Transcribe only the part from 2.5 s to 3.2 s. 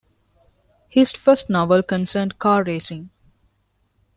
racing.